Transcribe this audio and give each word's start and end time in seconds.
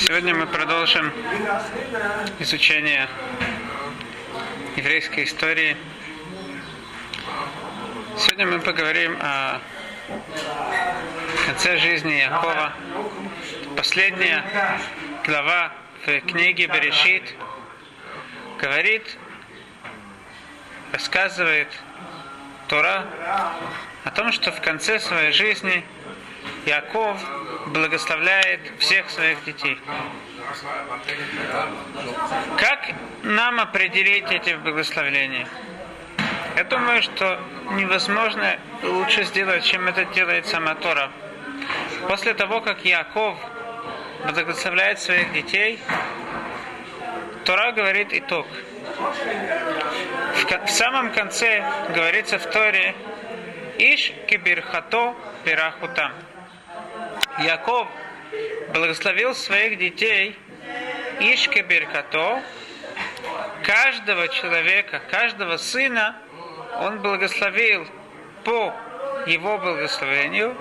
Сегодня 0.00 0.34
мы 0.34 0.46
продолжим 0.46 1.12
изучение 2.38 3.06
еврейской 4.74 5.24
истории. 5.24 5.76
Сегодня 8.16 8.46
мы 8.46 8.60
поговорим 8.60 9.18
о 9.20 9.60
конце 11.44 11.76
жизни 11.76 12.14
Якова. 12.14 12.72
Последняя 13.76 14.42
глава 15.26 15.70
в 16.06 16.20
книге 16.22 16.66
Берешит 16.68 17.34
говорит, 18.58 19.18
рассказывает 20.92 21.68
Тора 22.68 23.04
о 24.04 24.10
том, 24.12 24.32
что 24.32 24.50
в 24.50 24.62
конце 24.62 24.98
своей 24.98 25.32
жизни 25.32 25.84
Яков 26.66 27.18
благословляет 27.68 28.60
всех 28.78 29.08
своих 29.10 29.42
детей. 29.44 29.78
Как 32.58 32.92
нам 33.22 33.60
определить 33.60 34.30
эти 34.30 34.54
благословления? 34.54 35.46
Я 36.56 36.64
думаю, 36.64 37.02
что 37.02 37.40
невозможно 37.72 38.58
лучше 38.82 39.24
сделать, 39.24 39.64
чем 39.64 39.88
это 39.88 40.04
делает 40.06 40.46
сама 40.46 40.74
Тора. 40.74 41.10
После 42.08 42.34
того, 42.34 42.60
как 42.60 42.84
Яков 42.84 43.38
благословляет 44.24 45.00
своих 45.00 45.32
детей, 45.32 45.78
Тора 47.44 47.72
говорит 47.72 48.12
итог. 48.12 48.46
В, 50.34 50.66
в 50.66 50.70
самом 50.70 51.12
конце 51.12 51.64
говорится 51.94 52.38
в 52.38 52.46
Торе 52.46 52.94
Иш 53.78 54.12
кибирхато 54.28 55.14
пирахутам. 55.44 56.12
Яков 57.40 57.88
благословил 58.72 59.34
своих 59.34 59.78
детей 59.78 60.38
Ишке 61.20 61.62
Беркато, 61.62 62.42
каждого 63.62 64.28
человека, 64.28 65.00
каждого 65.10 65.56
сына, 65.56 66.16
он 66.80 67.00
благословил 67.00 67.86
по 68.44 68.74
его 69.26 69.58
благословению. 69.58 70.56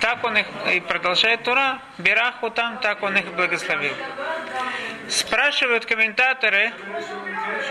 Так 0.00 0.24
он 0.24 0.36
их, 0.36 0.46
и 0.72 0.80
продолжает 0.80 1.44
Тура, 1.44 1.78
Бераху 1.98 2.50
там, 2.50 2.78
так 2.78 3.02
он 3.02 3.16
их 3.16 3.26
благословил. 3.34 3.94
Спрашивают 5.08 5.86
комментаторы, 5.86 6.72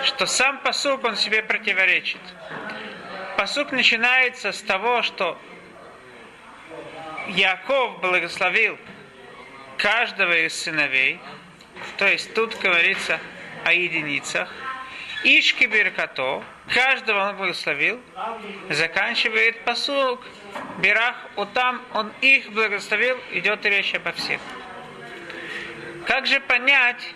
что 0.06 0.26
сам 0.26 0.60
посук 0.60 1.04
он 1.04 1.18
себе 1.18 1.44
противоречит. 1.44 2.22
Посук 3.36 3.72
начинается 3.72 4.52
с 4.52 4.62
того, 4.62 5.02
что 5.02 5.38
Яков 7.28 8.00
благословил 8.02 8.78
каждого 9.78 10.38
из 10.46 10.54
сыновей, 10.54 11.20
то 11.98 12.08
есть 12.08 12.34
тут 12.34 12.58
говорится 12.60 13.20
о 13.66 13.74
единицах, 13.74 14.50
Ишки 15.24 15.66
Беркато, 15.66 16.44
каждого 16.68 17.30
он 17.30 17.38
благословил, 17.38 18.02
заканчивает 18.70 19.64
посук, 19.64 20.20
Берах, 20.80 21.16
вот 21.36 21.54
там 21.54 21.82
он 21.94 22.12
их 22.22 22.52
благословил, 22.52 23.18
идет 23.32 23.64
речь 23.66 23.94
обо 23.94 24.14
всех. 24.14 24.42
Как 26.08 26.26
же 26.26 26.40
понять 26.40 27.14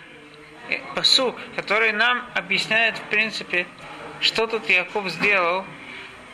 посук, 0.94 1.36
который 1.56 1.92
нам 1.92 2.24
объясняет, 2.34 2.96
в 2.96 3.02
принципе, 3.04 3.66
что 4.20 4.46
тут 4.46 4.68
Яков 4.68 5.08
сделал? 5.10 5.64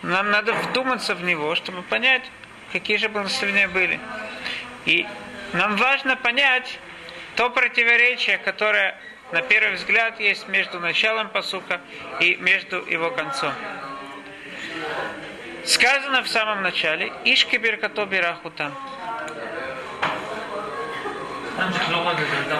Нам 0.02 0.30
надо 0.30 0.52
вдуматься 0.52 1.14
в 1.14 1.22
него, 1.22 1.54
чтобы 1.54 1.82
понять, 1.82 2.30
какие 2.72 2.96
же 2.96 3.08
благословения 3.08 3.68
были. 3.68 4.00
И 4.86 5.06
нам 5.52 5.76
важно 5.76 6.16
понять 6.16 6.78
то 7.36 7.50
противоречие, 7.50 8.38
которое 8.38 8.98
на 9.30 9.42
первый 9.42 9.74
взгляд 9.74 10.18
есть 10.20 10.48
между 10.48 10.80
началом 10.80 11.28
посука 11.28 11.80
и 12.20 12.36
между 12.36 12.84
его 12.86 13.10
концом. 13.10 13.52
Сказано 15.64 16.22
в 16.22 16.28
самом 16.28 16.62
начале, 16.62 17.12
Ишки 17.24 17.56
Беркато 17.56 18.04
Бирахутам. 18.04 18.74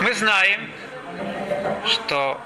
Мы 0.01 0.15
знаем, 0.15 0.71
что 1.87 2.41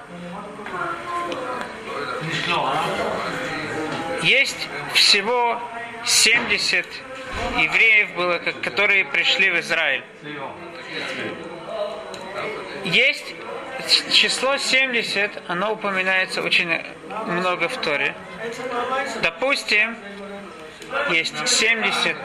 есть 4.23 4.69
всего 4.95 5.61
70 6.05 6.87
евреев 7.59 8.15
было, 8.15 8.39
которые 8.39 9.05
пришли 9.05 9.51
в 9.51 9.61
Израиль. 9.61 10.05
Есть 12.85 13.35
число 14.13 14.57
70, 14.57 15.43
оно 15.49 15.73
упоминается 15.73 16.43
очень 16.43 16.83
много 17.27 17.69
в 17.69 17.77
Торе. 17.79 18.15
Допустим, 19.23 19.97
есть 21.11 21.49
70 21.49 22.17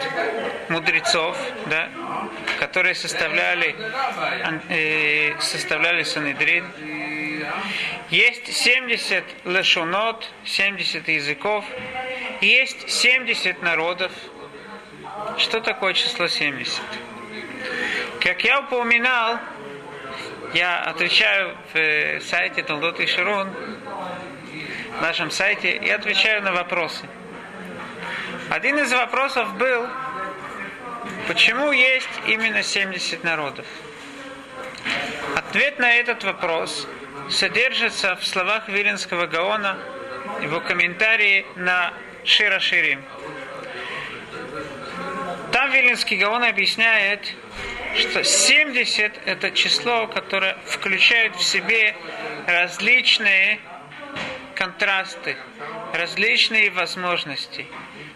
мудрецов, 0.70 1.38
да, 1.66 1.90
которые 2.60 2.96
составляли, 2.96 3.76
э, 4.70 5.40
составляли 5.40 6.04
Санедрин. 6.04 6.66
Есть 8.10 8.54
70 8.54 9.24
лешунот, 9.46 10.30
70 10.46 11.08
языков. 11.08 11.66
Есть 12.42 12.90
70 12.90 13.62
народов, 13.62 14.12
что 15.38 15.62
такое 15.62 15.94
число 15.94 16.28
70? 16.28 16.81
Как 18.19 18.44
я 18.44 18.59
упоминал, 18.59 19.40
я 20.53 20.80
отвечаю 20.80 21.56
в 21.74 21.78
э, 21.78 22.19
сайте 22.22 22.64
Талдот 22.64 23.00
и 23.00 23.06
Широн, 23.06 23.50
в 24.97 25.02
нашем 25.02 25.31
сайте, 25.31 25.72
и 25.72 25.90
отвечаю 25.90 26.44
на 26.44 26.52
вопросы. 26.52 27.08
Один 28.50 28.78
из 28.80 28.92
вопросов 28.92 29.56
был, 29.56 29.88
почему 31.28 31.72
есть 31.72 32.09
именно 32.28 32.63
70 32.63 33.24
народов? 33.24 33.66
Ответ 35.36 35.80
на 35.80 35.94
этот 35.94 36.24
вопрос 36.24 36.88
содержится 37.30 38.16
в 38.18 38.25
словах 38.25 38.68
Виленского 38.68 39.28
Гаона, 39.28 39.78
его 40.42 40.59
комментарии 40.59 41.46
на 41.56 41.94
Шира 42.25 42.59
Ширим. 42.59 43.03
Там 45.72 45.80
Вилинский 45.80 46.18
Гаон 46.18 46.44
объясняет, 46.44 47.34
что 47.96 48.26
70 48.26 49.22
это 49.26 49.52
число, 49.52 50.06
которое 50.08 50.58
включает 50.66 51.34
в 51.38 51.44
себе 51.44 51.96
различные 52.46 53.58
контрасты, 54.54 55.38
различные 55.94 56.72
возможности. 56.72 57.68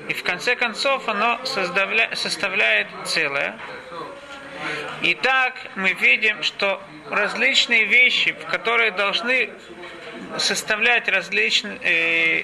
И 0.10 0.14
в 0.14 0.22
конце 0.24 0.58
концов 0.58 1.08
оно 1.08 1.40
составляет 1.46 2.88
целое. 3.06 3.58
И 5.02 5.14
так 5.16 5.56
мы 5.76 5.94
видим, 5.94 6.44
что 6.44 6.84
различные 7.10 7.86
вещи, 7.86 8.36
которые 8.52 8.92
должны 8.92 9.50
составлять 10.38 11.08
различные, 11.08 11.80
э, 11.82 12.44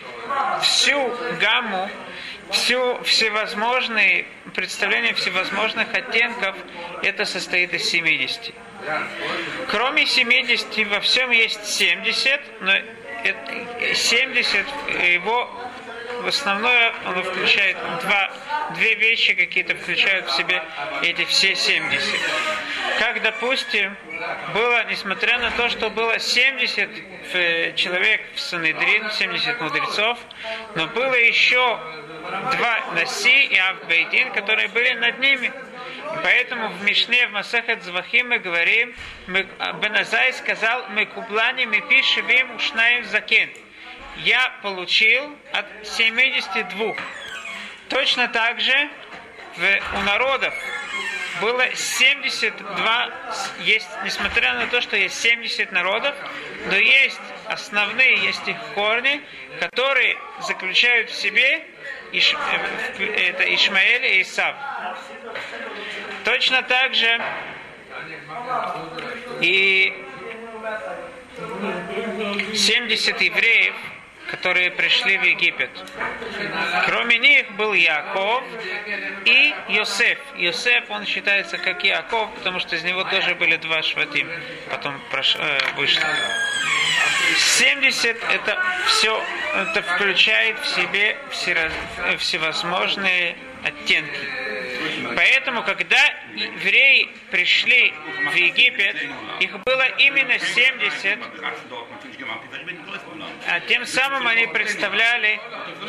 всю 0.62 1.14
гамму 1.42 1.90
всю, 2.52 3.02
всевозможные 3.04 4.26
представления 4.54 5.14
всевозможных 5.14 5.94
оттенков, 5.94 6.56
это 7.04 7.26
состоит 7.26 7.74
из 7.74 7.90
70. 7.90 8.54
Кроме 9.70 10.06
70 10.06 10.88
во 10.88 11.00
всем 11.02 11.32
есть 11.32 11.66
70, 11.66 12.42
но 12.62 12.74
70 13.94 14.66
его 15.14 15.50
в 16.22 16.28
основное 16.28 16.94
оно 17.06 17.24
включает 17.24 17.78
два, 18.02 18.32
две 18.76 18.96
вещи 18.96 19.34
какие-то 19.34 19.76
включают 19.76 20.28
в 20.28 20.36
себе 20.36 20.64
эти 21.02 21.26
все 21.26 21.56
70. 21.56 22.02
Как, 23.00 23.22
допустим, 23.22 23.98
было, 24.54 24.84
несмотря 24.86 25.40
на 25.40 25.52
то, 25.52 25.70
что 25.70 25.90
было 25.90 26.20
70 26.20 26.90
э, 27.34 27.74
человек 27.74 28.22
в 28.36 28.40
Санедрин, 28.40 29.10
70 29.12 29.62
мудрецов, 29.62 30.20
но 30.76 30.88
было 30.88 31.16
еще 31.16 31.80
два 32.22 32.80
Наси 32.94 33.46
и 33.46 33.58
Авбейдин, 33.58 34.32
которые 34.32 34.68
были 34.70 34.94
над 34.94 35.20
ними. 35.20 35.52
Поэтому 36.24 36.70
в 36.70 36.84
Мишне, 36.84 37.28
в 37.28 37.32
Масахат 37.32 37.84
Звахим 37.84 38.30
мы 38.30 38.40
говорим, 38.40 38.94
мы, 39.28 39.48
Беназай 39.82 40.34
сказал, 40.34 40.88
мы 40.90 41.06
кублани 41.06 41.66
мы 41.66 41.82
пишем 41.82 42.56
ушнаем 42.56 43.06
закен. 43.06 43.50
Я 44.18 44.50
получил 44.62 45.36
от 45.54 45.66
72. 45.84 46.96
Точно 47.90 48.28
так 48.28 48.60
же 48.60 48.90
в, 49.58 49.98
у 49.98 50.02
народов 50.02 50.54
было 51.40 51.74
72, 51.74 53.10
есть, 53.62 53.90
несмотря 54.04 54.54
на 54.54 54.68
то, 54.68 54.82
что 54.82 54.96
есть 54.96 55.20
70 55.22 55.72
народов, 55.72 56.16
но 56.68 56.76
есть 56.76 57.20
основные, 57.46 58.18
есть 58.18 58.48
их 58.48 58.58
корни, 58.76 59.22
которые 59.60 60.18
заключают 60.42 61.10
в 61.10 61.16
себе 61.16 61.66
Иш, 62.12 62.36
э, 63.00 63.06
это 63.06 63.56
Ишмаэль 63.56 64.06
и 64.06 64.22
Исав. 64.22 64.56
Точно 66.24 66.62
так 66.64 66.94
же 66.94 67.22
и 69.42 69.94
70 72.54 73.22
евреев, 73.22 73.74
которые 74.30 74.72
пришли 74.72 75.18
в 75.18 75.24
Египет. 75.24 75.70
Кроме 76.86 77.18
них 77.18 77.52
был 77.54 77.74
Яков 77.74 78.44
и 79.26 79.54
Йосеф. 79.70 80.20
Йосеф, 80.36 80.90
он 80.90 81.06
считается 81.06 81.58
как 81.58 81.84
Яков, 81.84 82.34
потому 82.36 82.60
что 82.60 82.76
из 82.76 82.84
него 82.84 83.04
тоже 83.04 83.36
были 83.36 83.56
два 83.58 83.82
шватим. 83.82 84.30
Потом 84.70 85.00
прош... 85.12 85.36
э, 85.40 85.60
вышло. 85.76 86.04
70 87.38 88.18
это 88.32 88.64
все, 88.88 89.24
это 89.56 89.82
включает 89.82 90.60
в 90.60 90.68
себе 90.76 91.18
все, 91.32 91.72
всевозможные 92.18 93.36
оттенки. 93.64 94.20
Поэтому, 95.16 95.64
когда 95.64 96.04
евреи 96.34 97.10
пришли 97.30 97.94
в 98.32 98.36
Египет, 98.36 98.96
их 99.40 99.60
было 99.60 99.86
именно 99.98 100.40
70, 100.40 101.20
а 103.48 103.60
тем 103.62 103.86
самым 103.86 104.28
они 104.28 104.48
представляли 104.48 105.40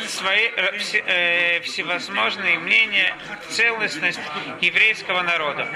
свои 0.07 0.49
э, 0.55 0.77
э, 1.05 1.59
всевозможные 1.61 2.59
мнения, 2.59 3.15
целостность 3.49 4.19
еврейского 4.61 5.21
народа. 5.21 5.67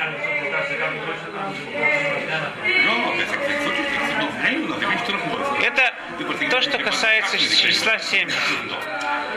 То, 6.49 6.61
что 6.61 6.77
касается 6.77 7.37
числа 7.37 7.97
70. 7.99 8.37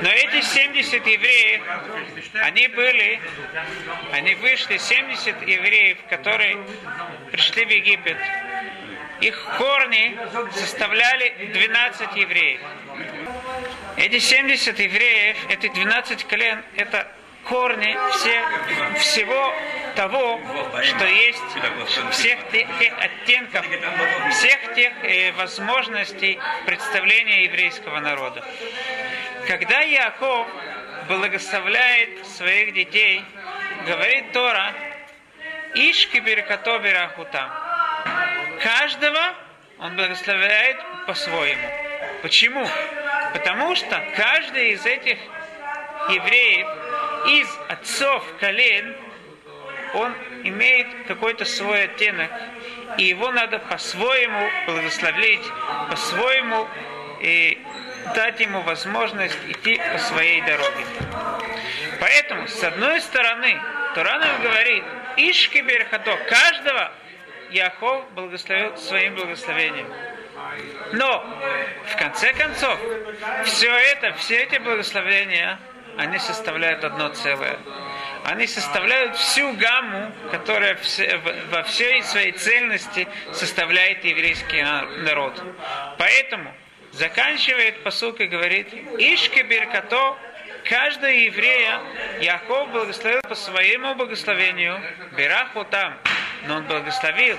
Но 0.03 0.09
эти 0.09 0.41
70 0.43 1.07
евреев, 1.07 1.63
они 2.43 2.69
были, 2.69 3.21
они 4.13 4.35
вышли, 4.37 4.77
70 4.77 5.47
евреев, 5.47 5.99
которые 6.09 6.59
пришли 7.33 7.65
в 7.65 7.71
Египет, 7.71 8.17
их 9.21 9.43
корни 9.59 10.17
составляли 10.53 11.51
12 11.53 12.17
евреев. 12.17 12.61
Эти 13.97 14.19
70 14.19 14.79
евреев, 14.79 15.37
эти 15.49 15.69
12 15.69 16.25
колен, 16.25 16.63
это 16.77 17.11
корни 17.51 17.99
все, 18.13 18.99
всего 19.01 19.53
того, 19.97 20.41
что 20.83 21.05
есть, 21.05 21.43
всех 22.13 22.39
тех, 22.53 22.69
оттенков, 22.99 23.67
всех 24.31 24.75
тех 24.75 24.93
э, 25.03 25.33
возможностей 25.33 26.39
представления 26.65 27.45
еврейского 27.45 27.99
народа. 27.99 28.45
Когда 29.49 29.81
Яков 29.81 30.47
благословляет 31.09 32.25
своих 32.25 32.73
детей, 32.73 33.25
говорит 33.85 34.31
Тора, 34.33 34.73
Ишки 35.75 36.19
беркато 36.21 36.79
берахутам. 36.79 37.51
Каждого 38.63 39.35
он 39.81 39.97
благословляет 39.97 40.77
по-своему. 41.07 41.69
Почему? 42.23 42.65
Потому 43.33 43.75
что 43.75 44.01
каждый 44.17 44.73
из 44.73 44.87
этих 44.87 45.19
евреев, 46.11 46.67
из 47.27 47.49
отцов 47.69 48.25
колен, 48.39 48.97
он 49.95 50.15
имеет 50.45 50.87
какой-то 51.07 51.45
свой 51.45 51.85
оттенок, 51.85 52.31
и 52.97 53.05
его 53.05 53.31
надо 53.33 53.59
по-своему 53.59 54.49
благословить, 54.67 55.43
по-своему 55.91 56.69
и 57.21 57.59
дать 58.15 58.41
ему 58.41 58.61
возможность 58.63 59.39
идти 59.49 59.81
по 59.93 59.99
своей 59.99 60.41
дороге. 60.43 60.85
Поэтому, 62.01 62.49
с 62.49 62.63
одной 62.65 63.01
стороны, 63.01 63.61
Туранов 63.95 64.43
говорит, 64.43 64.85
Ишки 65.17 65.59
Берхато, 65.59 66.17
каждого 66.29 66.93
Яхов 67.51 68.09
благословил 68.13 68.77
своим 68.77 69.17
благословением. 69.17 69.87
Но, 70.93 71.25
в 71.87 71.97
конце 71.97 72.33
концов, 72.33 72.79
все 73.45 73.73
это, 73.73 74.13
все 74.15 74.45
эти 74.45 74.57
благословения, 74.59 75.59
они 75.97 76.19
составляют 76.19 76.85
одно 76.85 77.09
целое. 77.09 77.59
Они 78.25 78.47
составляют 78.47 79.17
всю 79.17 79.53
гамму, 79.55 80.13
которая 80.31 80.79
во 81.51 81.63
всей 81.65 82.03
своей 82.03 82.33
цельности 82.33 83.09
составляет 83.33 84.05
еврейский 84.05 84.63
народ. 85.05 85.43
Поэтому 85.99 86.55
заканчивает 86.93 87.83
посылка 87.83 88.25
и 88.25 88.27
говорит, 88.27 88.69
Ишке 88.99 89.43
Беркато, 89.43 90.17
каждого 90.65 91.11
еврея 91.11 91.81
Яков 92.21 92.71
благословил 92.71 93.21
по 93.23 93.35
своему 93.35 93.95
благословению, 93.95 94.81
Бераху 95.17 95.65
там, 95.65 95.97
но 96.47 96.57
он 96.57 96.65
благословил 96.65 97.39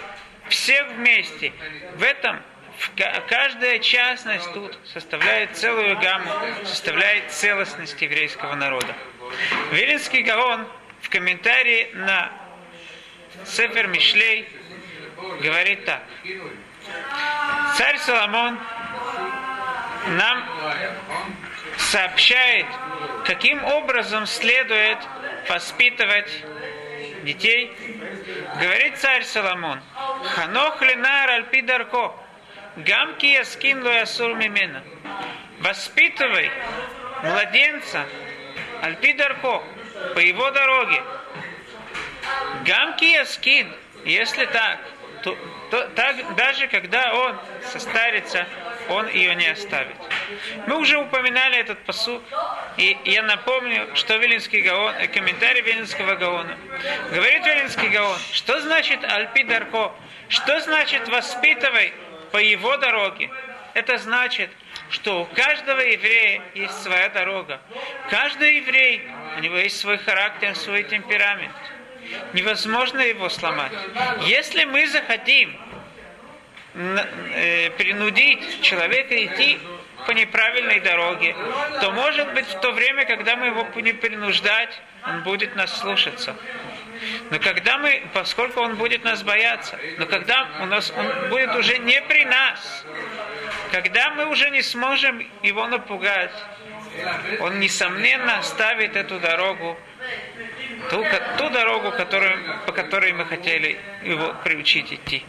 всех 0.50 0.88
вместе. 0.92 1.54
В 1.96 2.04
этом 2.04 2.42
каждая 3.28 3.80
частность 3.80 4.52
тут 4.54 4.78
составляет 4.94 5.56
целую 5.56 5.98
гамму, 6.00 6.32
составляет 6.66 7.32
целостность 7.32 8.02
еврейского 8.02 8.56
народа. 8.56 8.96
Вилинский 9.72 10.22
Гаон 10.24 10.68
в 11.02 11.10
комментарии 11.10 11.90
на 11.94 12.32
Сефер 13.46 13.88
Мишлей 13.88 14.48
говорит 15.42 15.86
так. 15.86 16.04
Царь 17.78 17.98
Соломон 18.00 18.60
нам 20.10 20.44
сообщает, 21.78 22.66
каким 23.26 23.64
образом 23.64 24.26
следует 24.26 24.98
воспитывать 25.50 26.32
детей. 27.24 27.72
Говорит 28.60 28.98
царь 28.98 29.24
Соломон, 29.24 29.80
Ханох 30.36 30.82
ленар 30.82 31.30
альпи 31.30 31.62
дарко, 31.62 32.16
гамки 32.76 33.26
яскин 33.26 33.86
ясур 33.86 34.36
мимена. 34.36 34.84
Воспитывай 35.60 36.52
младенца 37.24 38.06
альпи 38.82 39.14
дарко, 39.14 39.64
по 40.16 40.20
его 40.20 40.50
дороге. 40.52 41.04
Гамки 42.66 43.06
яскин, 43.06 43.72
если 44.06 44.46
так, 44.46 44.80
то, 45.24 45.38
то 45.70 45.88
так, 45.90 46.36
даже 46.36 46.68
когда 46.68 47.14
он 47.14 47.38
состарится, 47.72 48.48
он 48.90 49.08
ее 49.08 49.36
не 49.36 49.48
оставит. 49.48 49.96
Мы 50.68 50.78
уже 50.78 50.98
упоминали 50.98 51.58
этот 51.60 51.80
посуд, 51.80 52.22
и 52.78 52.98
я 53.06 53.22
напомню, 53.24 53.96
что 53.96 54.16
Вилинский 54.18 54.62
Гаон, 54.62 54.96
э, 54.96 55.08
комментарий 55.08 55.62
Вилинского 55.62 56.16
Гаона. 56.16 56.58
Говорит 57.12 57.46
Вилинский 57.46 57.90
Гаон, 57.90 58.18
что 58.32 58.60
значит 58.62 59.04
Альпи 59.04 59.44
Дарко? 59.44 59.94
Что 60.30 60.60
значит 60.62 61.08
воспитывай 61.10 61.94
по 62.32 62.38
его 62.38 62.78
дороге? 62.78 63.30
Это 63.74 63.98
значит, 63.98 64.50
что 64.90 65.22
у 65.22 65.26
каждого 65.26 65.80
еврея 65.80 66.42
есть 66.56 66.82
своя 66.84 67.10
дорога. 67.10 67.62
Каждый 68.10 68.58
еврей, 68.58 69.08
у 69.38 69.40
него 69.40 69.58
есть 69.58 69.80
свой 69.80 69.98
характер, 69.98 70.56
свой 70.56 70.84
темперамент. 70.84 71.54
Невозможно 72.34 73.00
его 73.00 73.30
сломать. 73.30 73.72
Если 74.24 74.66
мы 74.66 74.88
захотим 74.88 75.56
э, 76.74 77.70
принудить 77.78 78.62
человека 78.62 79.26
идти 79.26 79.60
по 80.06 80.12
неправильной 80.12 80.80
дороге, 80.80 81.36
то 81.80 81.92
может 81.92 82.34
быть 82.34 82.48
в 82.48 82.60
то 82.60 82.72
время, 82.72 83.06
когда 83.06 83.36
мы 83.36 83.48
его 83.48 83.68
не 83.76 83.94
принуждать, 83.94 84.82
он 85.06 85.24
будет 85.24 85.56
нас 85.56 85.78
слушаться. 85.80 86.36
Но 87.30 87.40
когда 87.40 87.78
мы, 87.78 88.04
поскольку 88.14 88.62
он 88.62 88.76
будет 88.76 89.04
нас 89.04 89.24
бояться, 89.24 89.78
но 89.98 90.06
когда 90.06 90.48
у 90.62 90.66
нас 90.66 90.94
он 90.96 91.30
будет 91.30 91.56
уже 91.56 91.78
не 91.80 92.02
при 92.04 92.26
нас, 92.26 92.86
когда 93.72 94.12
мы 94.12 94.28
уже 94.28 94.50
не 94.50 94.62
сможем 94.62 95.26
его 95.42 95.68
напугать, 95.68 96.34
он 97.40 97.60
несомненно 97.60 98.40
оставит 98.40 98.96
эту 98.96 99.20
дорогу, 99.20 99.78
ту, 100.90 101.06
ту 101.38 101.50
дорогу, 101.50 101.92
которую, 101.92 102.38
по 102.66 102.74
которой 102.74 103.14
мы 103.14 103.26
хотели 103.26 103.80
его 104.04 104.36
приучить 104.44 104.92
идти. 104.94 105.26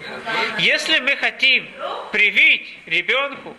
Если 0.59 0.99
мы 1.00 1.17
хотим 1.17 1.69
привить 2.11 2.79
ребенку 2.87 3.57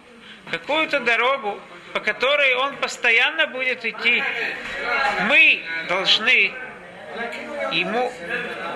какую-то 0.51 0.99
дорогу, 0.99 1.59
по 1.93 1.99
которой 1.99 2.55
он 2.55 2.75
постоянно 2.77 3.47
будет 3.47 3.85
идти, 3.85 4.23
мы 5.27 5.63
должны 5.87 6.51
ему 7.71 8.11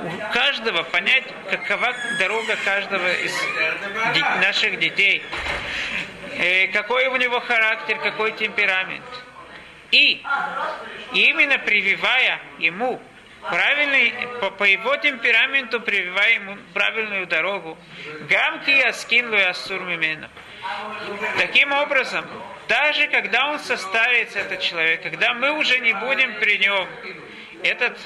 у 0.03 0.34
каждого 0.34 0.84
понять, 0.84 1.24
какова 1.50 1.94
дорога 2.20 2.56
каждого 2.63 3.12
из 3.13 3.34
наших 4.41 4.79
детей, 4.79 5.24
э, 6.38 6.67
какой 6.67 7.08
у 7.08 7.15
него 7.17 7.39
характер, 7.39 7.98
какой 8.00 8.32
темперамент. 8.34 9.03
И 9.91 10.22
именно 11.13 11.60
прививая 11.60 12.39
ему 12.60 13.01
правильный, 13.50 14.13
по, 14.41 14.51
по 14.51 14.63
его 14.63 14.96
темпераменту 14.98 15.79
прививая 15.79 16.36
ему 16.36 16.58
правильную 16.74 17.27
дорогу, 17.27 17.77
гамки 18.29 18.70
яскин 18.70 19.29
луясур 19.29 19.82
мимена. 19.82 20.29
Таким 21.38 21.72
образом, 21.72 22.25
даже 22.67 23.08
когда 23.08 23.48
он 23.48 23.60
состарится, 23.60 24.39
этот 24.39 24.60
человек, 24.60 25.01
когда 25.01 25.34
мы 25.34 25.51
уже 25.51 25.79
не 25.79 25.94
будем 25.94 26.36
при 26.36 26.58
нем, 26.58 26.88
этот 27.63 27.97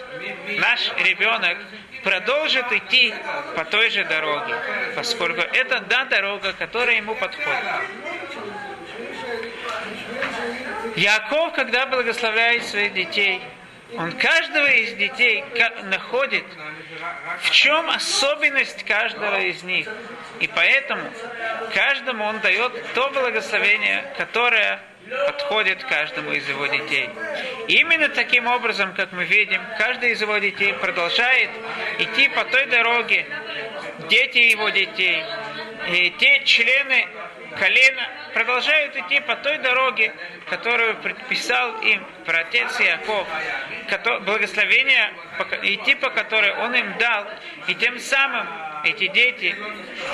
наш 0.60 0.92
ребенок 0.98 1.58
продолжит 2.04 2.72
идти 2.72 3.14
по 3.56 3.66
той 3.66 3.90
же 3.90 4.04
дороге, 4.06 4.56
поскольку 4.96 5.42
это 5.42 5.82
та 5.82 6.06
дорога, 6.06 6.54
которая 6.54 6.98
ему 6.98 7.16
подходит. 7.16 7.64
Яков, 10.96 11.54
когда 11.54 11.86
благословляет 11.86 12.66
своих 12.66 12.94
детей, 12.94 13.42
он 13.98 14.12
каждого 14.14 14.68
из 14.68 14.94
детей 14.94 15.44
находит, 15.84 16.46
в 17.42 17.52
чем 17.52 17.90
особенность 17.90 18.84
каждого 18.84 19.40
из 19.40 19.64
них. 19.64 19.88
И 20.40 20.48
поэтому 20.48 21.04
каждому 21.74 22.24
он 22.26 22.40
дает 22.40 22.72
то 22.94 23.10
благословение, 23.10 24.04
которое 24.18 24.80
подходит 25.26 25.84
каждому 25.84 26.32
из 26.32 26.48
его 26.48 26.68
детей. 26.68 27.10
Именно 27.68 28.10
таким 28.10 28.48
образом, 28.48 28.94
как 28.94 29.12
мы 29.12 29.26
видим, 29.26 29.62
каждый 29.78 30.12
из 30.12 30.22
его 30.22 30.38
детей 30.38 30.74
продолжает 30.74 31.50
идти 32.00 32.30
по 32.30 32.46
той 32.46 32.66
дороге, 32.68 33.26
дети 34.10 34.38
его 34.38 34.70
детей, 34.70 35.24
и 35.90 36.12
те 36.12 36.44
члены 36.46 37.08
колена 37.58 38.08
продолжают 38.34 38.96
идти 38.96 39.20
по 39.20 39.36
той 39.36 39.58
дороге, 39.60 40.14
которую 40.50 40.96
предписал 40.98 41.82
им 41.82 42.06
протец 42.26 42.80
Яков, 42.80 43.28
благословение, 44.22 45.14
идти 45.64 45.96
по 45.96 46.10
которой 46.10 46.54
он 46.56 46.76
им 46.76 46.98
дал, 46.98 47.26
и 47.68 47.76
тем 47.76 48.00
самым 48.00 48.48
эти 48.84 49.08
дети 49.08 49.56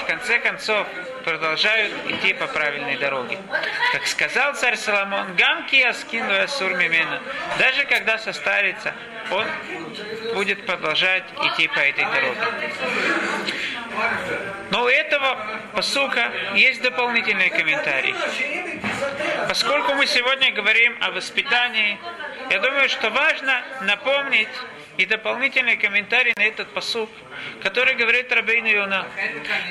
в 0.03 0.05
конце 0.05 0.39
концов 0.39 0.87
продолжают 1.23 1.93
идти 2.09 2.33
по 2.33 2.47
правильной 2.47 2.97
дороге. 2.97 3.37
Как 3.91 4.05
сказал 4.07 4.55
царь 4.55 4.75
Соломон, 4.75 5.35
«Гамки 5.35 5.81
аскину 5.81 6.41
асур 6.43 6.73
мимена». 6.73 7.21
Даже 7.59 7.85
когда 7.85 8.17
состарится, 8.17 8.93
он 9.31 9.45
будет 10.33 10.65
продолжать 10.65 11.23
идти 11.43 11.67
по 11.67 11.79
этой 11.79 12.05
дороге. 12.05 12.39
Но 14.71 14.83
у 14.83 14.87
этого 14.87 15.37
посука 15.73 16.31
есть 16.55 16.81
дополнительные 16.81 17.49
комментарии. 17.49 18.15
Поскольку 19.47 19.93
мы 19.93 20.05
сегодня 20.05 20.51
говорим 20.51 20.97
о 21.01 21.11
воспитании, 21.11 21.97
я 22.49 22.59
думаю, 22.59 22.89
что 22.89 23.09
важно 23.09 23.63
напомнить 23.81 24.49
и 24.97 25.05
дополнительный 25.05 25.77
комментарий 25.77 26.33
на 26.35 26.43
этот 26.43 26.73
посук, 26.73 27.09
который 27.61 27.93
говорит 27.95 28.31
Рабейну 28.31 28.67
Йона. 28.67 29.07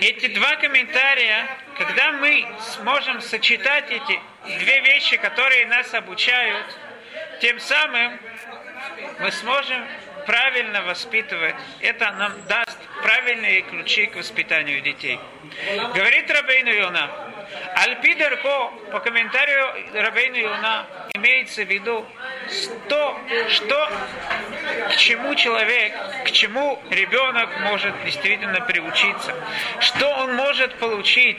Эти 0.00 0.28
два 0.28 0.56
комментария, 0.56 1.48
когда 1.76 2.12
мы 2.12 2.46
сможем 2.60 3.20
сочетать 3.20 3.90
эти 3.90 4.20
две 4.58 4.80
вещи, 4.80 5.16
которые 5.16 5.66
нас 5.66 5.92
обучают, 5.94 6.64
тем 7.40 7.58
самым 7.58 8.18
мы 9.18 9.32
сможем 9.32 9.84
правильно 10.26 10.82
воспитывать, 10.82 11.54
это 11.80 12.10
нам 12.12 12.32
даст 12.48 12.78
правильные 13.02 13.62
ключи 13.62 14.06
к 14.06 14.16
воспитанию 14.16 14.80
детей. 14.80 15.18
Говорит 15.94 16.30
Рабейну 16.30 16.72
Йона, 16.72 17.10
Альпидерко, 17.76 18.70
по 18.90 19.00
комментарию 19.00 19.66
Рабейну 19.94 20.36
Йона, 20.36 20.86
имеется 21.14 21.64
в 21.64 21.70
виду 21.70 22.04
то, 22.88 23.18
что, 23.48 23.90
к 24.90 24.96
чему 24.96 25.34
человек, 25.34 25.92
к 26.24 26.30
чему 26.32 26.82
ребенок 26.90 27.48
может 27.60 27.94
действительно 28.04 28.60
приучиться, 28.60 29.34
что 29.80 30.08
он 30.08 30.34
может 30.34 30.74
получить, 30.74 31.38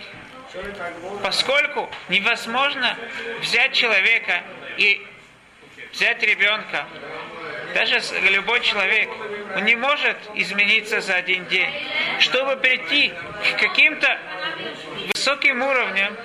поскольку 1.23 1.89
невозможно 2.09 2.97
взять 3.41 3.73
человека 3.73 4.41
и 4.77 5.05
взять 5.91 6.21
ребенка 6.23 6.85
даже 7.77 8.01
любой 8.31 8.61
человек, 8.61 9.07
он 9.55 9.63
не 9.65 9.75
может 9.75 10.17
измениться 10.33 10.99
за 10.99 11.13
один 11.13 11.45
день. 11.45 11.69
Чтобы 12.19 12.55
прийти 12.57 13.13
к 13.55 13.59
каким-то 13.59 14.17
высоким 15.13 15.61
уровням, 15.61 16.17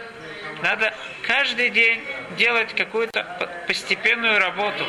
надо 0.63 0.95
каждый 1.27 1.69
день 1.69 2.03
делать 2.39 2.75
какую-то 2.75 3.51
постепенную 3.67 4.39
работу. 4.39 4.87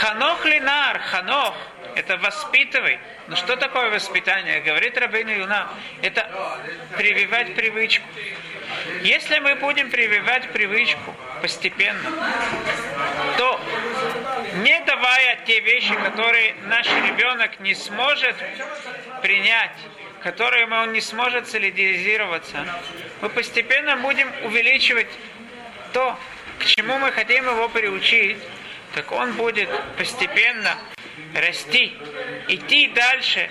Ханох 0.00 0.44
линар, 0.44 1.00
ханох, 1.00 1.56
это 1.96 2.16
воспитывай. 2.18 3.00
Но 3.26 3.34
что 3.34 3.56
такое 3.56 3.90
воспитание? 3.90 4.60
Говорит 4.60 4.96
Рабейна 4.96 5.30
Юна, 5.30 5.68
это 6.00 6.30
прививать 6.96 7.56
привычку. 7.56 8.06
Если 9.02 9.38
мы 9.40 9.56
будем 9.56 9.90
прививать 9.90 10.48
привычку 10.52 11.16
постепенно, 11.42 12.08
то 13.36 13.60
не 14.66 14.80
давая 14.80 15.38
те 15.46 15.60
вещи, 15.60 15.94
которые 15.94 16.54
наш 16.64 16.88
ребенок 16.88 17.60
не 17.60 17.74
сможет 17.74 18.34
принять, 19.22 19.76
которыми 20.20 20.74
он 20.74 20.92
не 20.92 21.00
сможет 21.00 21.46
солидаризироваться, 21.46 22.66
мы 23.20 23.28
постепенно 23.28 23.96
будем 23.96 24.28
увеличивать 24.42 25.06
то, 25.92 26.18
к 26.58 26.64
чему 26.64 26.98
мы 26.98 27.12
хотим 27.12 27.48
его 27.48 27.68
приучить, 27.68 28.38
так 28.94 29.12
он 29.12 29.34
будет 29.34 29.68
постепенно 29.96 30.76
расти, 31.34 31.96
идти 32.48 32.88
дальше, 32.88 33.48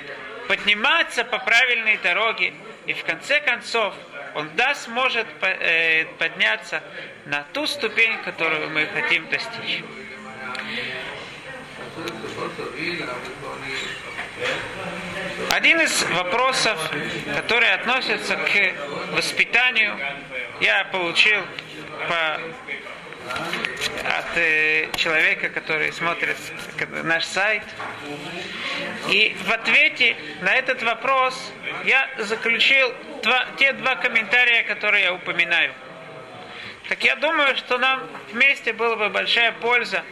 подниматься 0.49 1.23
по 1.23 1.39
правильной 1.39 1.95
дороге, 1.97 2.53
и 2.87 2.93
в 2.93 3.05
конце 3.05 3.39
концов 3.39 3.93
он 4.33 4.49
да 4.55 4.75
сможет 4.75 5.27
э, 5.41 6.05
подняться 6.19 6.83
на 7.25 7.43
ту 7.53 7.67
ступень, 7.67 8.17
которую 8.25 8.69
мы 8.69 8.85
хотим 8.87 9.29
достичь. 9.29 9.81
Один 15.51 15.79
из 15.81 16.03
вопросов, 16.03 16.77
который 17.35 17.71
относится 17.73 18.35
к 18.35 19.15
воспитанию, 19.15 19.97
я 20.59 20.83
получил 20.85 21.41
по, 22.09 22.33
от 24.17 24.37
э, 24.37 24.89
человека, 24.95 25.49
который 25.49 25.93
смотрит 25.93 26.37
наш 27.03 27.25
сайт. 27.25 27.63
И 29.09 29.35
в 29.45 29.51
ответе 29.51 30.15
на 30.41 30.53
этот 30.55 30.83
вопрос 30.83 31.51
я 31.85 32.09
заключил 32.17 32.93
два, 33.23 33.45
те 33.57 33.73
два 33.73 33.95
комментария, 33.95 34.63
которые 34.63 35.05
я 35.05 35.13
упоминаю. 35.13 35.73
Так 36.89 37.03
я 37.03 37.15
думаю, 37.15 37.55
что 37.55 37.77
нам 37.77 38.07
вместе 38.31 38.73
была 38.73 38.95
бы 38.95 39.09
большая 39.09 39.53
польза 39.53 40.03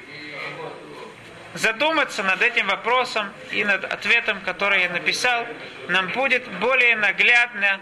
задуматься 1.54 2.24
над 2.24 2.42
этим 2.42 2.68
вопросом 2.68 3.32
и 3.52 3.64
над 3.64 3.86
ответом, 3.86 4.42
который 4.42 4.82
я 4.82 4.90
написал, 4.90 5.46
нам 5.88 6.10
будет 6.10 6.48
более 6.60 6.96
наглядно 6.96 7.80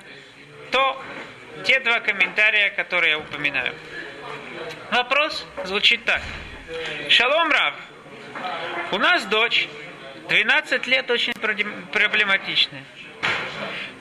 то, 0.71 1.01
те 1.65 1.79
два 1.79 1.99
комментария, 1.99 2.69
которые 2.69 3.11
я 3.11 3.19
упоминаю. 3.19 3.73
Вопрос 4.91 5.45
звучит 5.65 6.03
так. 6.05 6.21
Шалом, 7.09 7.51
Рав. 7.51 7.75
У 8.91 8.97
нас 8.97 9.25
дочь, 9.25 9.67
12 10.29 10.87
лет, 10.87 11.09
очень 11.11 11.33
проблематичная. 11.33 12.83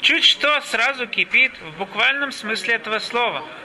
Чуть 0.01 0.25
что 0.25 0.61
сразу 0.63 1.07
кипит 1.07 1.53
в 1.61 1.79
буквальном 1.79 2.33
смысле 2.33 2.75
этого 2.75 2.99
слова– 2.99 3.45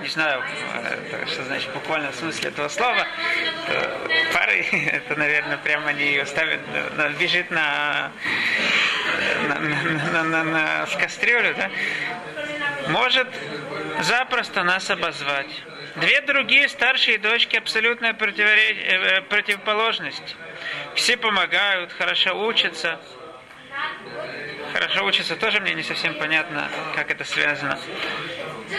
не 0.00 0.08
знаю, 0.08 0.42
э, 0.74 1.26
что 1.26 1.44
значит 1.44 1.72
буквально 1.72 2.10
в 2.12 2.14
смысле 2.14 2.50
этого 2.50 2.68
слова, 2.68 3.06
пары, 4.32 4.60
это, 4.92 5.16
наверное, 5.16 5.58
прямо 5.58 5.88
они 5.88 6.04
ее 6.04 6.26
ставят, 6.26 6.60
бежит 7.18 7.50
на, 7.50 8.12
на, 9.48 9.58
на, 9.58 10.22
на, 10.24 10.44
на, 10.44 10.86
в 10.86 10.98
кастрюлю, 10.98 11.54
да, 11.54 11.70
может 12.88 13.28
запросто 14.00 14.62
нас 14.62 14.90
обозвать. 14.90 15.62
Две 15.96 16.20
другие 16.22 16.68
старшие 16.68 17.18
дочки 17.18 17.56
абсолютная 17.56 18.12
э, 18.12 19.20
противоположность. 19.22 20.36
Все 20.94 21.16
помогают, 21.16 21.92
хорошо 21.92 22.46
учатся. 22.46 22.98
Хорошо 24.72 25.04
учатся, 25.04 25.36
тоже 25.36 25.60
мне 25.60 25.74
не 25.74 25.84
совсем 25.84 26.14
понятно, 26.14 26.68
как 26.96 27.10
это 27.12 27.24
связано. 27.24 27.78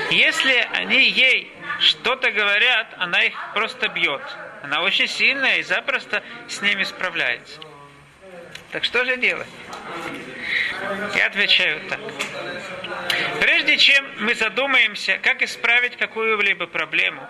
Если 0.10 0.68
они 0.74 1.10
ей 1.10 1.52
что-то 1.80 2.32
говорят, 2.32 2.88
она 2.98 3.24
их 3.24 3.34
просто 3.54 3.88
бьет. 3.88 4.22
Она 4.64 4.82
очень 4.82 5.08
сильная 5.08 5.58
и 5.58 5.64
запросто 5.64 6.24
с 6.48 6.62
ними 6.62 6.84
справляется. 6.84 7.62
Так 8.72 8.84
что 8.84 9.06
же 9.06 9.18
делать? 9.18 9.48
Я 11.16 11.28
отвечаю 11.28 11.82
так. 11.88 12.00
Прежде 13.40 13.78
чем 13.78 14.06
мы 14.20 14.34
задумаемся, 14.36 15.20
как 15.22 15.42
исправить 15.44 15.98
какую-либо 15.98 16.68
проблему, 16.68 17.22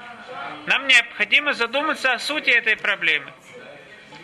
нам 0.66 0.88
необходимо 0.88 1.54
задуматься 1.54 2.14
о 2.14 2.20
сути 2.20 2.50
этой 2.50 2.78
проблемы. 2.78 3.32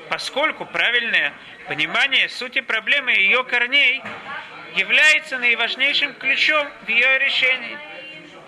Поскольку 0.09 0.65
правильное 0.65 1.33
понимание 1.67 2.27
сути 2.29 2.61
проблемы 2.61 3.13
и 3.13 3.23
ее 3.23 3.43
корней 3.43 4.01
является 4.75 5.37
наиважнейшим 5.37 6.13
ключом 6.15 6.67
в 6.85 6.89
ее 6.89 7.19
решении– 7.19 7.77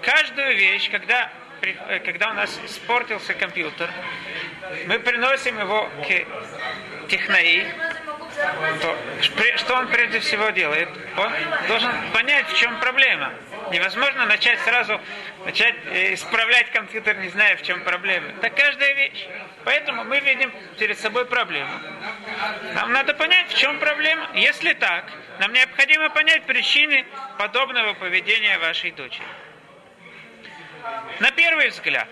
каждую 0.03 0.55
вещь, 0.55 0.91
когда, 0.91 1.31
э, 1.61 1.99
когда 1.99 2.31
у 2.31 2.33
нас 2.33 2.59
испортился 2.65 3.33
компьютер, 3.33 3.89
мы 4.85 4.99
приносим 4.99 5.59
его 5.59 5.89
к 6.05 7.07
технаи, 7.09 7.65
то 8.81 8.97
что 9.57 9.75
он 9.75 9.87
прежде 9.87 10.19
всего 10.19 10.49
делает? 10.49 10.89
Он 11.17 11.31
должен 11.67 11.91
понять, 12.11 12.47
в 12.47 12.57
чем 12.57 12.79
проблема. 12.79 13.31
Невозможно 13.71 14.25
начать 14.25 14.59
сразу 14.61 14.99
начать 15.45 15.75
э, 15.85 16.13
исправлять 16.13 16.71
компьютер, 16.71 17.17
не 17.17 17.29
зная, 17.29 17.55
в 17.57 17.61
чем 17.61 17.81
проблема. 17.83 18.27
Это 18.29 18.49
каждая 18.49 18.93
вещь. 18.93 19.27
Поэтому 19.63 20.03
мы 20.03 20.19
видим 20.19 20.51
перед 20.77 20.97
собой 20.99 21.25
проблему. 21.25 21.71
Нам 22.75 22.91
надо 22.91 23.13
понять, 23.13 23.49
в 23.49 23.57
чем 23.57 23.79
проблема. 23.79 24.29
Если 24.33 24.73
так, 24.73 25.05
нам 25.39 25.53
необходимо 25.53 26.09
понять 26.09 26.43
причины 26.43 27.05
подобного 27.37 27.93
поведения 27.93 28.57
вашей 28.59 28.91
дочери. 28.91 29.25
На 31.19 31.31
первый 31.31 31.69
взгляд, 31.69 32.09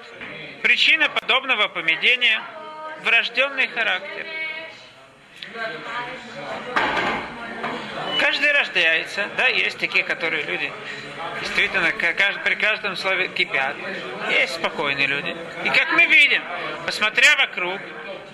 причина 0.62 1.10
подобного 1.10 1.68
поведения– 1.68 2.42
врожденный 3.04 3.68
характер– 3.68 4.25
Каждый 8.22 8.51
рождается, 8.51 9.28
да, 9.36 9.48
есть 9.48 9.80
такие, 9.80 10.04
которые 10.04 10.44
люди 10.44 10.72
действительно 11.40 11.92
при 11.92 12.54
каждом 12.54 12.96
слове 12.96 13.30
кипят. 13.30 13.75
Есть 14.30 14.54
спокойные 14.54 15.08
люди. 15.08 15.36
И 15.66 15.70
как 15.70 15.92
мы 15.94 16.06
видим, 16.06 16.44
посмотря 16.86 17.36
вокруг, 17.38 17.82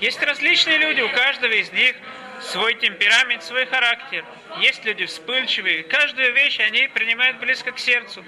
есть 0.01 0.22
различные 0.22 0.77
люди, 0.77 1.00
у 1.00 1.10
каждого 1.10 1.53
из 1.53 1.72
них 1.72 1.96
свой 2.41 2.75
темперамент, 2.75 3.44
свой 3.44 3.65
характер. 3.65 4.25
Есть 4.60 4.84
люди 4.84 5.06
вспыльчивые, 5.06 5.84
каждую 5.84 6.34
вещь 6.34 6.60
они 6.60 6.89
принимают 6.89 7.38
близко 7.38 7.72
к 7.72 7.79
сердцу. 7.79 8.25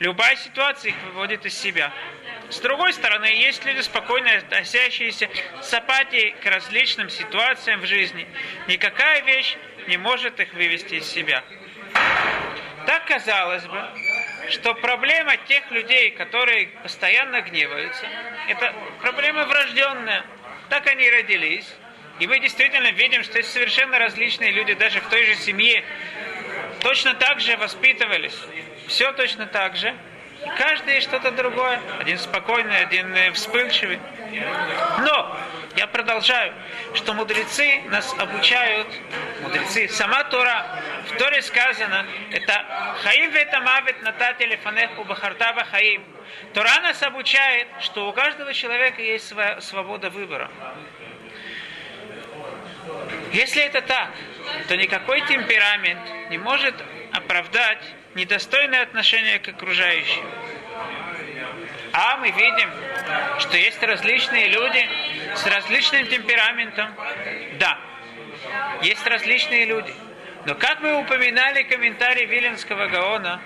Любая 0.00 0.36
ситуация 0.36 0.90
их 0.90 0.96
выводит 1.06 1.46
из 1.46 1.58
себя. 1.58 1.90
С 2.50 2.60
другой 2.60 2.92
стороны, 2.92 3.26
есть 3.26 3.64
люди 3.64 3.80
спокойно 3.80 4.30
относящиеся 4.36 5.30
с 5.62 5.72
апатией 5.72 6.34
к 6.42 6.44
различным 6.44 7.08
ситуациям 7.08 7.80
в 7.80 7.86
жизни. 7.86 8.26
Никакая 8.66 9.22
вещь 9.22 9.56
не 9.86 9.96
может 9.96 10.40
их 10.40 10.52
вывести 10.54 10.94
из 10.94 11.06
себя. 11.06 11.42
Так 12.86 13.04
казалось 13.06 13.64
бы, 13.66 13.84
что 14.50 14.74
проблема 14.74 15.36
тех 15.36 15.70
людей, 15.70 16.10
которые 16.10 16.68
постоянно 16.82 17.42
гневаются, 17.42 18.06
это 18.48 18.74
проблема 19.02 19.44
врожденная. 19.44 20.24
Так 20.68 20.86
они 20.86 21.10
родились. 21.10 21.66
И 22.18 22.26
мы 22.26 22.40
действительно 22.40 22.90
видим, 22.90 23.22
что 23.22 23.38
есть 23.38 23.52
совершенно 23.52 23.98
различные 23.98 24.50
люди 24.50 24.74
даже 24.74 25.00
в 25.00 25.08
той 25.08 25.24
же 25.24 25.34
семье. 25.36 25.84
Точно 26.80 27.14
так 27.14 27.40
же 27.40 27.56
воспитывались. 27.56 28.36
Все 28.88 29.12
точно 29.12 29.46
так 29.46 29.76
же. 29.76 29.94
И 30.44 30.48
каждый 30.58 31.00
что-то 31.00 31.30
другое. 31.30 31.80
Один 32.00 32.18
спокойный, 32.18 32.80
один 32.80 33.14
э, 33.14 33.32
вспыльчивый. 33.32 33.98
Но 34.30 35.38
я 35.76 35.86
продолжаю, 35.86 36.52
что 36.94 37.14
мудрецы 37.14 37.82
нас 37.86 38.14
обучают, 38.18 38.88
мудрецы, 39.42 39.88
сама 39.88 40.24
Тора, 40.24 40.66
в 41.06 41.16
Торе 41.16 41.40
сказано, 41.42 42.06
это 42.30 42.94
хаим 43.02 43.30
ветамавит 43.30 44.02
натати 44.02 44.44
лефанеху 44.44 45.04
бахартаба 45.04 45.64
хаим. 45.64 46.04
Тора 46.52 46.80
нас 46.82 47.02
обучает, 47.02 47.68
что 47.80 48.08
у 48.08 48.12
каждого 48.12 48.52
человека 48.52 49.00
есть 49.00 49.28
своя 49.28 49.60
свобода 49.60 50.10
выбора. 50.10 50.50
Если 53.32 53.62
это 53.62 53.82
так, 53.82 54.10
то 54.68 54.76
никакой 54.76 55.20
темперамент 55.22 56.00
не 56.30 56.38
может 56.38 56.74
оправдать 57.12 57.82
недостойное 58.14 58.82
отношение 58.82 59.38
к 59.38 59.48
окружающим. 59.48 60.24
А 61.92 62.16
мы 62.18 62.30
видим, 62.30 62.70
что 63.38 63.56
есть 63.56 63.82
различные 63.82 64.48
люди 64.48 64.88
с 65.34 65.46
различным 65.46 66.06
темпераментом. 66.06 66.94
Да, 67.58 67.78
есть 68.82 69.06
различные 69.06 69.64
люди. 69.64 69.94
Но 70.44 70.54
как 70.54 70.80
мы 70.80 70.94
упоминали 70.94 71.62
комментарий 71.64 72.24
Виленского 72.24 72.86
Гаона, 72.86 73.40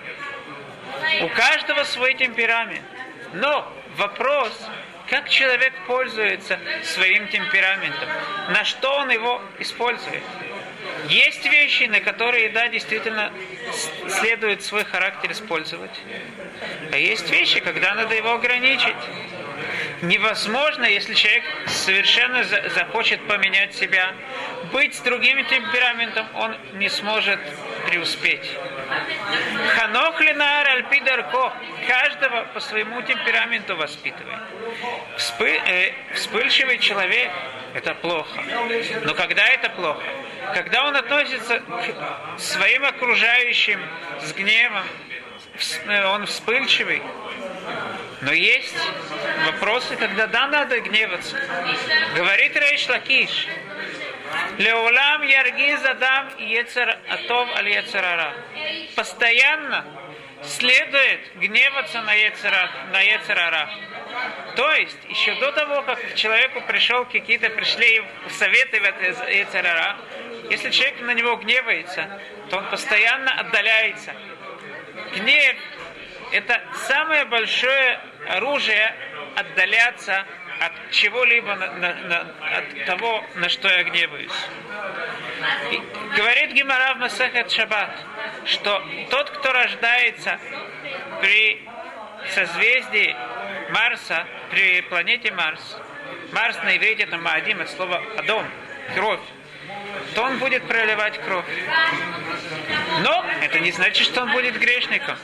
у 1.21 1.27
каждого 1.29 1.83
свой 1.83 2.13
темперамент. 2.13 2.85
Но 3.33 3.71
вопрос, 3.97 4.69
как 5.09 5.29
человек 5.29 5.73
пользуется 5.87 6.59
своим 6.83 7.27
темпераментом, 7.27 8.07
на 8.49 8.63
что 8.63 8.97
он 8.99 9.09
его 9.09 9.41
использует. 9.59 10.23
Есть 11.09 11.45
вещи, 11.45 11.83
на 11.83 11.99
которые, 11.99 12.49
да, 12.49 12.67
действительно 12.67 13.31
следует 14.07 14.63
свой 14.63 14.85
характер 14.85 15.31
использовать. 15.31 15.91
А 16.91 16.97
есть 16.97 17.29
вещи, 17.29 17.59
когда 17.59 17.93
надо 17.95 18.15
его 18.15 18.33
ограничить. 18.33 18.95
Невозможно, 20.01 20.85
если 20.85 21.13
человек 21.13 21.43
совершенно 21.67 22.43
захочет 22.43 23.25
поменять 23.27 23.73
себя, 23.75 24.13
быть 24.71 24.95
с 24.95 24.99
другим 24.99 25.45
темпераментом, 25.45 26.27
он 26.35 26.55
не 26.73 26.89
сможет 26.89 27.39
преуспеть. 27.87 28.49
Ханох 29.75 30.19
линар 30.19 30.67
альпидарко. 30.69 31.53
Каждого 31.87 32.45
по 32.53 32.59
своему 32.59 33.01
темпераменту 33.01 33.75
воспитывает. 33.75 34.39
Вспы, 35.17 35.49
э, 35.49 35.93
вспыльчивый 36.13 36.79
человек– 36.79 37.31
это 37.73 37.93
плохо. 37.95 38.43
Но 39.03 39.13
когда 39.13 39.47
это 39.47 39.69
плохо? 39.69 40.01
Когда 40.53 40.85
он 40.85 40.95
относится 40.95 41.59
к 41.59 42.39
своим 42.39 42.85
окружающим 42.85 43.79
с 44.21 44.33
гневом, 44.33 44.83
э, 45.87 46.05
он 46.05 46.25
вспыльчивый. 46.25 47.01
Но 48.21 48.31
есть 48.31 48.75
вопросы, 49.45 49.95
когда 49.95 50.27
да, 50.27 50.47
надо 50.47 50.79
гневаться. 50.79 51.37
Говорит 52.15 52.55
Рейш 52.55 52.87
Лакиш, 52.87 53.47
Леулам 54.57 55.23
яргиз 55.23 55.83
адам 55.85 56.29
ецер 56.39 56.97
атов 57.09 57.49
аль 57.57 57.69
ецерара. 57.69 58.33
Постоянно 58.95 59.85
следует 60.43 61.19
гневаться 61.35 62.01
на, 62.01 62.13
ецера, 62.13 62.69
на 62.91 63.01
ецерара. 63.01 63.69
То 64.55 64.71
есть, 64.73 64.97
еще 65.09 65.33
до 65.35 65.51
того, 65.51 65.81
как 65.81 65.99
к 65.99 66.15
человеку 66.15 66.61
пришел 66.61 67.05
какие-то, 67.05 67.49
пришли 67.49 68.03
советы 68.29 68.79
в 68.79 69.29
ецерара, 69.29 69.97
если 70.49 70.69
человек 70.71 71.01
на 71.01 71.11
него 71.11 71.35
гневается, 71.37 72.19
то 72.49 72.57
он 72.57 72.65
постоянно 72.69 73.31
отдаляется. 73.31 74.13
Гнев– 75.15 75.55
это 76.31 76.61
самое 76.87 77.25
большое 77.25 77.99
оружие 78.29 78.95
отдаляться 79.35 80.25
от 80.59 80.71
чего-либо, 80.91 81.55
на, 81.55 81.73
на, 81.73 81.93
на, 81.93 82.19
от 82.57 82.85
того, 82.85 83.23
на 83.35 83.49
что 83.49 83.67
я 83.67 83.83
гневаюсь. 83.83 84.31
И 85.71 85.81
говорит 86.15 86.51
Гимара 86.53 86.93
в 86.95 86.97
Масахат 86.99 87.51
Шаббат, 87.51 87.91
что 88.45 88.83
тот, 89.09 89.29
кто 89.31 89.51
рождается 89.51 90.39
при 91.21 91.67
созвездии 92.29 93.15
Марса, 93.71 94.25
при 94.51 94.81
планете 94.81 95.31
Марс, 95.31 95.77
Марс 96.31 96.57
на 96.63 96.77
иврите 96.77 97.03
это 97.03 97.17
Маадим, 97.17 97.61
от 97.61 97.69
слова 97.69 98.01
Адом, 98.17 98.45
кровь, 98.95 99.19
то 100.15 100.23
он 100.23 100.37
будет 100.39 100.63
проливать 100.67 101.19
кровь. 101.21 101.45
Но 103.01 103.25
это 103.41 103.59
не 103.59 103.71
значит, 103.71 104.05
что 104.05 104.21
он 104.23 104.31
будет 104.31 104.59
грешником. 104.59 105.17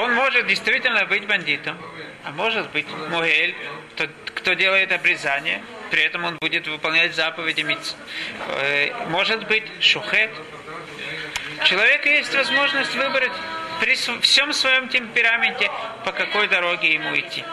Он 0.00 0.14
может 0.14 0.46
действительно 0.46 1.04
быть 1.06 1.26
бандитом, 1.26 1.78
а 2.24 2.30
может 2.30 2.70
быть 2.70 2.86
Муэль, 3.10 3.54
тот, 3.96 4.10
кто 4.34 4.52
делает 4.54 4.92
обрезание, 4.92 5.62
при 5.90 6.02
этом 6.02 6.24
он 6.24 6.36
будет 6.36 6.66
выполнять 6.66 7.14
заповеди 7.14 7.62
Миц. 7.62 7.96
Э, 8.48 9.06
может 9.08 9.46
быть 9.46 9.64
Шухет. 9.80 10.30
У 11.60 11.64
человека 11.64 12.08
есть 12.08 12.34
возможность 12.34 12.94
выбрать 12.94 13.32
при 13.80 13.94
всем 13.94 14.52
своем 14.52 14.88
темпераменте, 14.88 15.70
по 16.04 16.12
какой 16.12 16.48
дороге 16.48 16.94
ему 16.94 17.16
идти. 17.16 17.44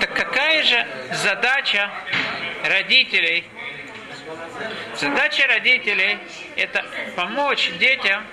Так 0.00 0.12
какая 0.14 0.62
же 0.64 0.86
задача 1.12 1.90
родителей 2.64 3.44
Задача 4.94 5.46
родителей– 5.46 6.18
это 6.56 6.84
помочь 7.16 7.70
детям 7.78 8.24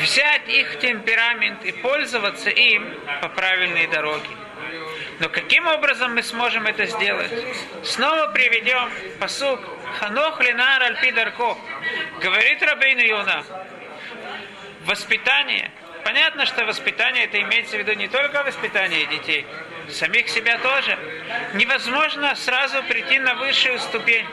взять 0.00 0.48
их 0.48 0.78
темперамент 0.78 1.64
и 1.64 1.72
пользоваться 1.72 2.50
им 2.50 2.88
по 3.20 3.28
правильной 3.28 3.86
дороге. 3.86 4.28
Но 5.18 5.28
каким 5.28 5.66
образом 5.66 6.14
мы 6.14 6.22
сможем 6.22 6.66
это 6.66 6.86
сделать? 6.86 7.30
Снова 7.82 8.28
приведем 8.28 8.90
посук 9.18 9.60
Ханох 9.98 10.40
Ленар 10.40 10.82
Альпидарко. 10.82 11.56
Говорит 12.20 12.62
Рабейну 12.62 13.00
Юна. 13.00 13.42
Воспитание. 14.84 15.70
Понятно, 16.04 16.46
что 16.46 16.64
воспитание 16.64 17.24
это 17.24 17.40
имеется 17.40 17.76
в 17.76 17.80
виду 17.80 17.94
не 17.94 18.08
только 18.08 18.42
воспитание 18.44 19.06
детей, 19.06 19.44
самих 19.88 20.28
себя 20.28 20.58
тоже. 20.58 20.96
Невозможно 21.54 22.34
сразу 22.34 22.82
прийти 22.84 23.18
на 23.18 23.34
высшую 23.34 23.78
ступень. 23.78 24.26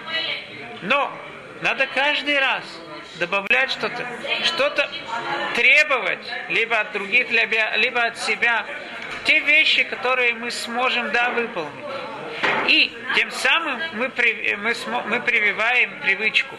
Но 0.82 1.12
надо 1.62 1.88
каждый 1.88 2.40
раз 2.40 2.64
добавлять 3.16 3.72
что-то, 3.72 4.06
что-то 4.44 4.90
требовать, 5.56 6.26
либо 6.50 6.80
от 6.80 6.92
других, 6.92 7.30
либо, 7.30 7.76
либо 7.78 8.04
от 8.04 8.18
себя, 8.18 8.66
те 9.24 9.40
вещи, 9.40 9.84
которые 9.84 10.34
мы 10.34 10.52
сможем, 10.52 11.12
да, 11.12 11.30
выполнить. 11.30 11.86
И 12.68 12.92
тем 13.16 13.32
самым 13.32 13.82
мы, 13.94 14.12
мы, 14.58 14.76
мы 15.06 15.22
прививаем 15.22 16.00
привычку. 16.02 16.56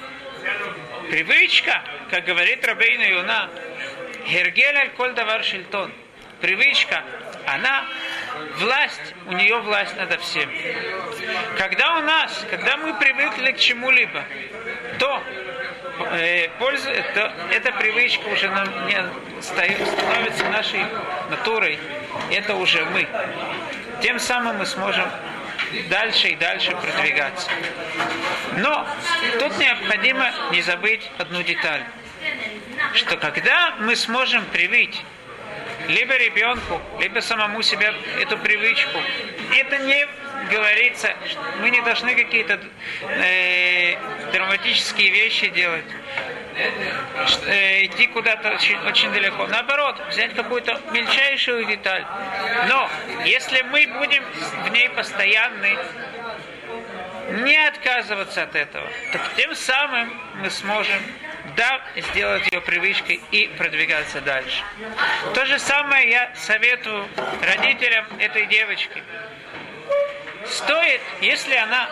Привычка, 1.10 1.82
как 2.10 2.24
говорит 2.24 2.64
Рабейна 2.66 3.02
Юна, 3.02 3.50
Гергель 4.26 4.76
аль 4.76 4.90
коль 4.90 5.12
давар 5.12 5.44
шельтон. 5.44 5.92
Привычка, 6.40 7.02
она 7.46 7.86
власть, 8.58 9.14
у 9.26 9.32
нее 9.32 9.58
власть 9.60 9.96
над 9.96 10.20
всем. 10.20 10.50
Когда 11.58 11.98
у 11.98 12.02
нас, 12.02 12.44
когда 12.50 12.76
мы 12.76 12.94
привыкли 12.94 13.52
к 13.52 13.58
чему-либо, 13.58 14.24
то 14.98 15.22
э, 16.12 16.48
пользу, 16.58 16.88
то 17.14 17.32
эта 17.50 17.72
привычка 17.72 18.26
уже 18.28 18.48
нам 18.48 18.86
не 18.86 18.98
становится 19.40 20.44
нашей 20.50 20.84
натурой. 21.30 21.78
Это 22.30 22.54
уже 22.54 22.84
мы. 22.86 23.06
Тем 24.00 24.18
самым 24.18 24.58
мы 24.58 24.66
сможем 24.66 25.06
дальше 25.88 26.28
и 26.28 26.36
дальше 26.36 26.72
продвигаться. 26.72 27.50
Но 28.56 28.86
тут 29.38 29.58
необходимо 29.58 30.30
не 30.52 30.62
забыть 30.62 31.10
одну 31.18 31.42
деталь, 31.42 31.84
что 32.94 33.16
когда 33.16 33.74
мы 33.80 33.96
сможем 33.96 34.44
привить 34.46 35.02
либо 35.88 36.16
ребенку, 36.16 36.80
либо 37.00 37.20
самому 37.20 37.62
себе 37.62 37.92
эту 38.20 38.38
привычку, 38.38 38.98
это 39.54 39.78
не 39.78 40.06
говорится, 40.50 41.14
мы 41.60 41.70
не 41.70 41.80
должны 41.82 42.14
какие-то 42.14 42.60
э, 43.02 43.96
драматические 44.32 45.10
вещи 45.10 45.48
делать, 45.48 45.84
э, 47.46 47.86
идти 47.86 48.06
куда-то 48.08 48.52
очень, 48.52 48.78
очень 48.86 49.12
далеко. 49.12 49.46
Наоборот, 49.46 50.00
взять 50.08 50.34
какую-то 50.34 50.80
мельчайшую 50.92 51.64
деталь. 51.66 52.04
Но 52.68 52.88
если 53.24 53.62
мы 53.62 53.86
будем 53.98 54.22
в 54.64 54.68
ней 54.70 54.88
постоянны, 54.90 55.78
не 57.30 57.56
отказываться 57.56 58.42
от 58.42 58.54
этого, 58.54 58.86
то 59.12 59.18
тем 59.36 59.54
самым 59.54 60.12
мы 60.36 60.50
сможем 60.50 61.00
да, 61.56 61.80
сделать 61.96 62.50
ее 62.50 62.60
привычкой 62.60 63.20
и 63.30 63.48
продвигаться 63.58 64.20
дальше. 64.20 64.62
То 65.34 65.44
же 65.46 65.58
самое 65.58 66.10
я 66.10 66.34
советую 66.34 67.06
родителям 67.42 68.06
этой 68.18 68.46
девочки. 68.46 69.02
Стоит, 70.46 71.00
если 71.20 71.54
она 71.54 71.88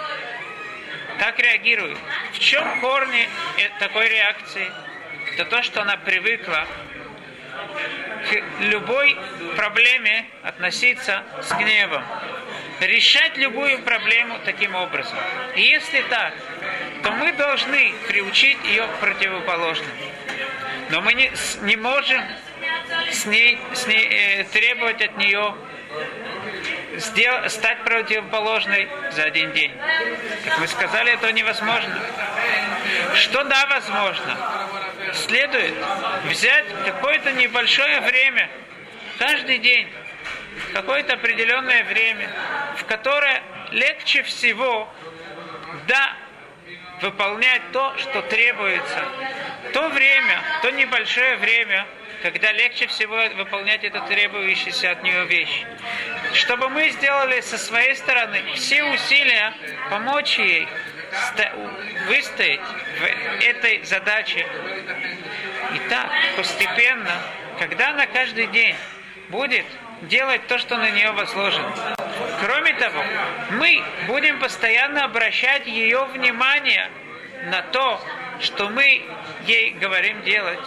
так 1.19 1.38
реагирует, 1.38 1.99
в 2.33 2.38
чем 2.38 2.81
корни 2.81 3.29
такой 3.79 4.09
реакции? 4.09 4.71
Это 5.35 5.45
то, 5.47 5.62
что 5.62 5.83
она 5.83 5.97
привыкла 5.97 6.67
к 8.29 8.62
любой 8.62 9.17
проблеме 9.57 10.27
относиться 10.43 11.23
с 11.43 11.53
гневом. 11.53 12.05
Решать 12.81 13.37
любую 13.37 13.79
проблему 13.83 14.38
таким 14.45 14.75
образом. 14.75 15.19
И 15.55 15.62
если 15.62 16.03
так, 16.03 16.35
то 17.03 17.11
мы 17.12 17.33
должны 17.33 17.93
приучить 18.09 18.59
ее 18.65 18.87
к 18.87 19.01
противоположному. 19.01 19.93
Но 20.91 21.01
мы 21.01 21.15
не, 21.15 21.33
не 21.62 21.77
можем 21.77 22.23
с 23.11 23.27
ней, 23.27 23.59
с 23.73 23.87
ней 23.87 24.07
э, 24.11 24.45
требовать 24.45 25.01
от 25.03 25.17
нее 25.17 25.55
сдел, 26.97 27.49
стать 27.49 27.83
противоположной 27.85 28.88
за 29.12 29.25
один 29.25 29.53
день. 29.53 29.73
Как 30.45 30.59
мы 30.59 30.67
сказали, 30.67 31.12
это 31.12 31.33
невозможно. 31.33 31.99
Что 33.15 33.45
да, 33.45 33.67
возможно? 33.67 34.38
Следует 35.15 35.75
взять 36.25 36.67
какое-то 36.85 37.33
небольшое 37.33 38.01
время, 38.01 38.49
каждый 39.19 39.59
день, 39.59 39.88
какое-то 40.73 41.15
определенное 41.15 41.85
время, 41.85 42.31
в 42.77 42.85
которое 42.85 43.43
легче 43.71 44.23
всего 44.23 44.93
да 45.87 46.17
выполнять 47.03 47.62
то, 47.73 47.95
что 47.99 48.23
требуется. 48.23 49.05
То 49.73 49.88
время, 49.88 50.41
то 50.62 50.71
небольшое 50.71 51.37
время, 51.37 51.87
когда 52.23 52.53
легче 52.53 52.87
всего 52.87 53.17
выполнять 53.37 53.85
эту 53.85 54.01
требующуюся 54.07 54.93
от 54.93 55.03
нее 55.03 55.27
вещь. 55.27 55.65
Чтобы 56.35 56.69
мы 56.71 56.88
сделали 56.91 57.41
со 57.41 57.59
своей 57.59 57.97
стороны 57.97 58.41
все 58.55 58.85
усилия 58.85 59.53
помочь 59.91 60.38
ей 60.38 60.69
выстоять 62.09 62.61
в 62.61 63.45
этой 63.45 63.85
задаче. 63.85 64.47
И 65.75 65.88
так, 65.88 66.11
постепенно, 66.37 67.23
когда 67.59 67.91
она 67.91 68.07
каждый 68.07 68.47
день 68.47 68.77
будет 69.29 69.67
делать 70.03 70.47
то, 70.47 70.59
что 70.59 70.77
на 70.77 70.91
нее 70.91 71.11
возложено. 71.12 71.97
Кроме 72.42 72.72
того, 72.74 73.05
мы 73.50 73.85
будем 74.09 74.40
постоянно 74.40 75.05
обращать 75.05 75.64
ее 75.68 76.07
внимание 76.07 76.90
на 77.44 77.62
то, 77.62 78.00
что 78.40 78.68
мы 78.68 79.00
ей 79.46 79.70
говорим 79.74 80.22
делать. 80.22 80.59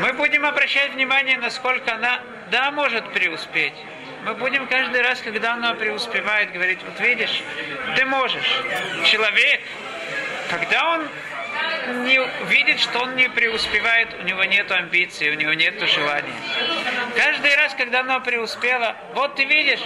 Мы 0.00 0.14
будем 0.14 0.46
обращать 0.46 0.94
внимание, 0.94 1.36
насколько 1.36 1.94
она, 1.94 2.22
да, 2.50 2.70
может 2.70 3.12
преуспеть. 3.12 3.74
Мы 4.24 4.32
будем 4.36 4.66
каждый 4.66 5.02
раз, 5.02 5.20
когда 5.20 5.52
она 5.52 5.74
преуспевает, 5.74 6.52
говорить, 6.52 6.78
вот 6.82 6.98
видишь, 7.00 7.42
ты 7.94 8.06
можешь. 8.06 8.62
Человек, 9.04 9.60
когда 10.48 10.88
он 10.94 11.08
не 12.06 12.18
видит, 12.46 12.80
что 12.80 13.00
он 13.00 13.14
не 13.16 13.28
преуспевает, 13.28 14.08
у 14.18 14.22
него 14.22 14.42
нет 14.44 14.72
амбиций, 14.72 15.30
у 15.32 15.34
него 15.34 15.52
нет 15.52 15.78
желания. 15.86 16.32
Каждый 17.16 17.54
раз, 17.56 17.74
когда 17.74 18.00
она 18.00 18.20
преуспела, 18.20 18.96
вот 19.14 19.36
ты 19.36 19.44
видишь, 19.44 19.82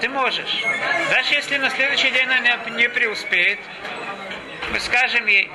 ты 0.00 0.08
можешь. 0.08 0.62
Даже 1.10 1.34
если 1.34 1.56
на 1.58 1.70
следующий 1.70 2.10
день 2.10 2.28
она 2.28 2.56
не 2.76 2.88
преуспеет, 2.88 3.60
мы 4.72 4.80
скажем 4.80 5.26
ей, 5.26 5.50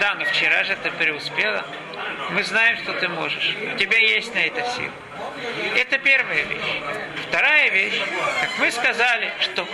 да, 0.00 0.14
но 0.14 0.24
вчера 0.24 0.64
же 0.64 0.76
ты 0.82 0.90
преуспела, 0.92 1.64
мы 2.30 2.42
знаем, 2.44 2.76
что 2.78 2.92
ты 2.94 3.08
можешь. 3.08 3.56
У 3.74 3.76
тебя 3.78 3.98
есть 3.98 4.34
на 4.34 4.38
это 4.38 4.62
сила. 4.70 4.92
Это 5.76 5.98
первая 5.98 6.42
вещь. 6.44 6.82
Вторая 7.28 7.70
вещь, 7.70 8.00
как 8.40 8.58
мы 8.58 8.70
сказали, 8.70 9.32
что 9.40 9.66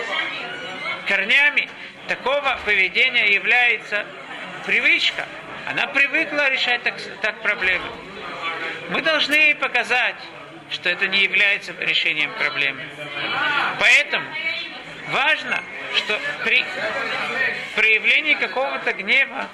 корнями 1.07 1.69
такого 2.09 2.59
поведения 2.65 3.35
является 3.35 4.07
привычка. 4.65 5.27
Она 5.67 5.89
привыкла 5.89 6.49
решать 6.49 6.83
так, 6.85 6.95
так 7.21 7.41
проблемы. 7.43 7.87
Мы 8.91 9.03
должны 9.03 9.35
ей 9.35 9.55
показать, 9.57 10.17
что 10.71 10.89
это 10.89 11.07
не 11.07 11.23
является 11.23 11.73
решением 11.81 12.33
проблемы. 12.35 12.83
Поэтому 13.79 14.27
важно, 15.09 15.63
что 15.97 16.19
при 16.45 16.65
проявлении 17.75 18.35
какого-то 18.35 18.93
гнева 18.93 19.49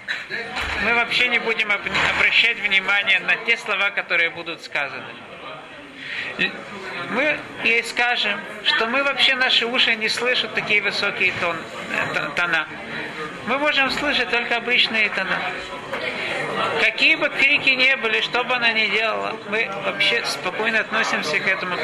мы 0.84 0.94
вообще 0.94 1.28
не 1.28 1.38
будем 1.38 1.70
обращать 1.70 2.58
внимание 2.58 3.20
на 3.20 3.36
те 3.36 3.56
слова, 3.56 3.90
которые 3.90 4.30
будут 4.30 4.62
сказаны. 4.62 5.14
Мы 7.10 7.38
ей 7.64 7.84
скажем, 7.84 8.40
что 8.64 8.86
мы 8.86 9.02
вообще 9.04 9.34
наши 9.34 9.66
уши 9.66 9.94
не 9.96 10.08
слышат 10.08 10.54
такие 10.54 10.80
высокие 10.80 11.32
тон, 11.40 11.56
э, 11.56 12.30
тона. 12.36 12.66
Мы 13.46 13.58
можем 13.58 13.90
слышать 13.90 14.30
только 14.30 14.56
обычные 14.56 15.10
тона. 15.10 15.38
Какие 16.82 17.14
бы 17.14 17.28
крики 17.28 17.70
не 17.70 17.94
были, 17.94 18.20
что 18.22 18.42
бы 18.42 18.56
она 18.56 18.72
ни 18.72 18.88
делала, 18.88 19.38
мы 19.50 19.70
вообще 19.84 20.24
спокойно 20.24 20.80
относимся 20.80 21.38
к 21.38 21.46
этому. 21.46 21.76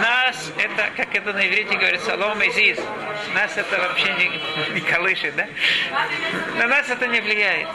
Нас 0.00 0.50
это, 0.58 0.90
как 0.96 1.14
это 1.14 1.32
на 1.32 1.46
иврите 1.46 1.76
говорится, 1.76 2.06
салом 2.06 2.44
изиз. 2.48 2.80
Нас 3.34 3.56
это 3.56 3.78
вообще 3.78 4.12
не, 4.14 4.74
не 4.74 4.80
колышет, 4.80 5.36
да? 5.36 5.46
На 6.56 6.66
нас 6.66 6.90
это 6.90 7.06
не 7.06 7.20
влияет. 7.20 7.68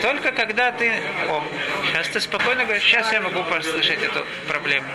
Только 0.00 0.30
когда 0.30 0.70
ты... 0.70 0.92
О, 1.28 1.42
сейчас 1.88 2.08
ты 2.10 2.20
спокойно 2.20 2.62
говоришь, 2.62 2.84
сейчас 2.84 3.12
я 3.12 3.20
могу 3.20 3.42
послышать 3.42 4.00
эту 4.00 4.24
проблему. 4.46 4.86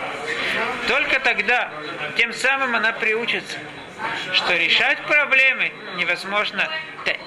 Только 0.88 1.20
тогда, 1.20 1.70
тем 2.16 2.32
самым 2.32 2.74
она 2.74 2.92
приучится, 2.92 3.58
что 4.32 4.56
решать 4.56 5.02
проблемы 5.06 5.72
невозможно 5.96 6.68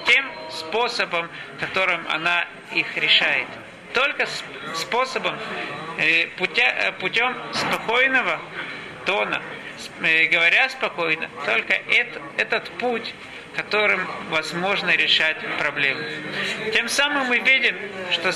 тем 0.06 0.24
способом, 0.50 1.28
которым 1.60 2.06
она 2.08 2.46
их 2.72 2.96
решает. 2.96 3.48
Только 3.94 4.26
способом, 4.74 5.38
э, 5.98 6.26
э, 6.26 6.92
путем 7.00 7.36
спокойного 7.52 8.40
тона, 9.06 9.42
э, 10.02 10.26
говоря 10.26 10.68
спокойно, 10.68 11.28
только 11.46 11.74
это, 11.74 12.20
этот 12.36 12.70
путь 12.78 13.14
которым 13.56 14.06
возможно 14.30 14.94
решать 14.94 15.36
проблемы. 15.58 16.04
Тем 16.72 16.88
самым 16.88 17.26
мы 17.26 17.38
видим, 17.40 17.76
что, 18.12 18.30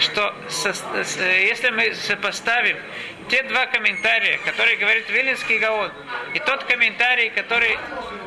что 0.00 0.34
если 0.48 1.70
мы 1.70 1.94
сопоставим 1.94 2.76
те 3.28 3.42
два 3.44 3.66
комментария, 3.66 4.38
которые 4.44 4.76
говорит 4.76 5.08
Вилинский 5.08 5.58
Гаон, 5.58 5.92
и 6.34 6.38
тот 6.40 6.64
комментарий, 6.64 7.30
который 7.30 7.78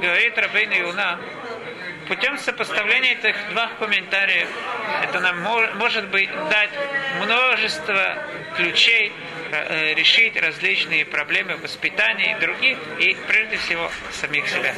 говорит 0.02 0.38
Рабейна 0.38 0.74
Юна, 0.74 1.20
путем 2.08 2.38
сопоставления 2.38 3.14
этих 3.14 3.36
двух 3.50 3.78
комментариев, 3.80 4.48
это 5.04 5.20
нам 5.20 5.42
может 5.78 6.08
быть 6.10 6.30
дать 6.50 6.70
множество 7.22 8.18
ключей 8.56 9.12
э, 9.52 9.94
решить 9.94 10.38
различные 10.38 11.06
проблемы 11.06 11.58
воспитания 11.58 12.38
и 12.38 12.40
других, 12.40 12.78
и 13.00 13.16
прежде 13.28 13.58
всего 13.58 13.92
самих 14.12 14.48
себя. 14.48 14.74